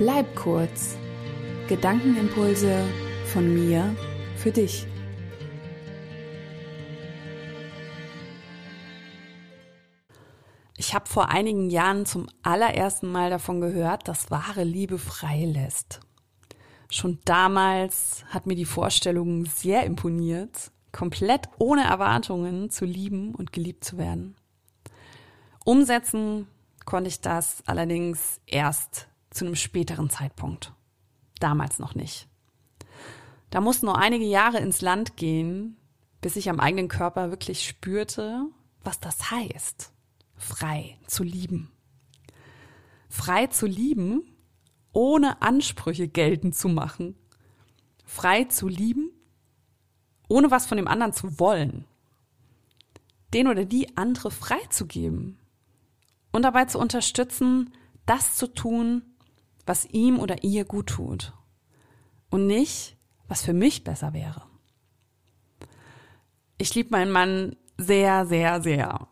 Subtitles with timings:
[0.00, 0.96] Bleib kurz.
[1.68, 2.88] Gedankenimpulse
[3.34, 3.94] von mir
[4.34, 4.86] für dich.
[10.78, 16.00] Ich habe vor einigen Jahren zum allerersten Mal davon gehört, dass wahre Liebe frei lässt.
[16.88, 23.84] Schon damals hat mir die Vorstellung sehr imponiert, komplett ohne Erwartungen zu lieben und geliebt
[23.84, 24.34] zu werden.
[25.66, 26.46] Umsetzen
[26.86, 30.72] konnte ich das allerdings erst zu einem späteren Zeitpunkt.
[31.38, 32.28] Damals noch nicht.
[33.50, 35.76] Da mussten nur einige Jahre ins Land gehen,
[36.20, 38.46] bis ich am eigenen Körper wirklich spürte,
[38.82, 39.92] was das heißt,
[40.36, 41.70] frei zu lieben.
[43.08, 44.22] Frei zu lieben,
[44.92, 47.16] ohne Ansprüche geltend zu machen.
[48.04, 49.10] Frei zu lieben,
[50.28, 51.86] ohne was von dem anderen zu wollen.
[53.34, 55.38] Den oder die andere freizugeben
[56.32, 57.72] und dabei zu unterstützen,
[58.06, 59.02] das zu tun,
[59.70, 61.32] was ihm oder ihr gut tut
[62.28, 62.96] und nicht,
[63.28, 64.42] was für mich besser wäre.
[66.58, 69.06] Ich liebe meinen Mann sehr, sehr, sehr.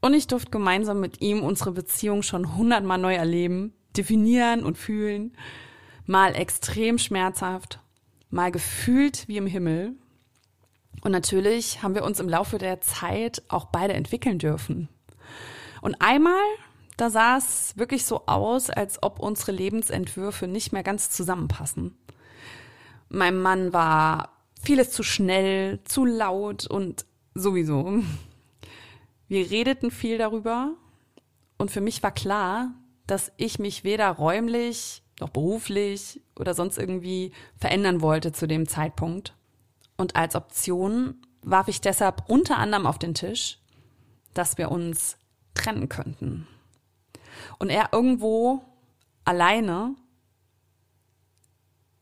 [0.00, 5.36] Und ich durfte gemeinsam mit ihm unsere Beziehung schon hundertmal neu erleben, definieren und fühlen.
[6.06, 7.80] Mal extrem schmerzhaft,
[8.28, 9.96] mal gefühlt wie im Himmel.
[11.02, 14.88] Und natürlich haben wir uns im Laufe der Zeit auch beide entwickeln dürfen.
[15.82, 16.40] Und einmal
[17.00, 21.96] da sah es wirklich so aus, als ob unsere Lebensentwürfe nicht mehr ganz zusammenpassen.
[23.08, 28.02] Mein Mann war vieles zu schnell, zu laut und sowieso.
[29.28, 30.74] Wir redeten viel darüber
[31.56, 32.74] und für mich war klar,
[33.06, 39.34] dass ich mich weder räumlich noch beruflich oder sonst irgendwie verändern wollte zu dem Zeitpunkt.
[39.96, 43.58] Und als Option warf ich deshalb unter anderem auf den Tisch,
[44.34, 45.16] dass wir uns
[45.54, 46.46] trennen könnten
[47.58, 48.62] und er irgendwo
[49.24, 49.94] alleine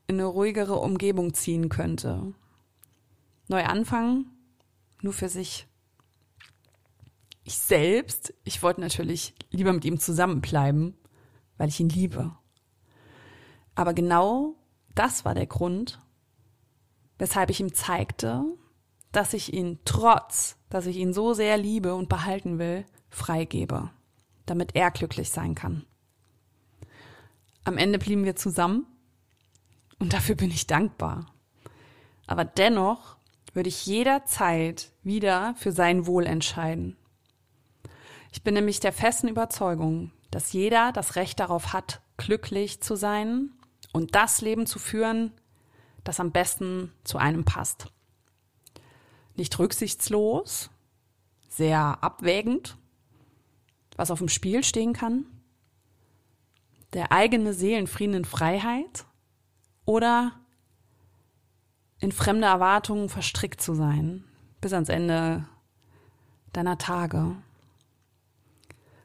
[0.07, 2.33] in eine ruhigere Umgebung ziehen könnte.
[3.49, 4.31] Neu anfangen,
[5.03, 5.67] nur für sich.
[7.45, 10.97] Ich selbst, ich wollte natürlich lieber mit ihm zusammenbleiben,
[11.57, 12.37] weil ich ihn liebe.
[13.75, 14.55] Aber genau
[14.95, 16.01] das war der Grund,
[17.19, 18.45] weshalb ich ihm zeigte,
[19.13, 23.91] dass ich ihn trotz, dass ich ihn so sehr liebe und behalten will, freigebe
[24.51, 25.85] damit er glücklich sein kann.
[27.65, 28.87] Am Ende blieben wir zusammen
[29.99, 31.27] und dafür bin ich dankbar.
[32.27, 33.17] Aber dennoch
[33.53, 36.97] würde ich jederzeit wieder für sein Wohl entscheiden.
[38.33, 43.51] Ich bin nämlich der festen Überzeugung, dass jeder das Recht darauf hat, glücklich zu sein
[43.93, 45.33] und das Leben zu führen,
[46.05, 47.87] das am besten zu einem passt.
[49.35, 50.71] Nicht rücksichtslos,
[51.49, 52.77] sehr abwägend,
[53.99, 55.27] was auf dem Spiel stehen kann?
[56.95, 59.05] Der eigene Seelenfrieden in Freiheit?
[59.85, 60.33] Oder
[61.99, 64.25] in fremde Erwartungen verstrickt zu sein,
[64.61, 65.47] bis ans Ende
[66.53, 67.37] deiner Tage?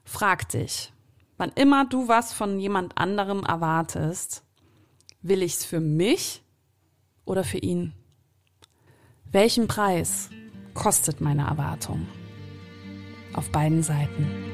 [0.05, 0.93] Frag dich,
[1.37, 4.43] wann immer du was von jemand anderem erwartest,
[5.21, 6.43] will ich's für mich
[7.25, 7.93] oder für ihn?
[9.31, 10.29] Welchen Preis
[10.75, 12.05] kostet meine Erwartung?
[13.33, 14.52] Auf beiden Seiten.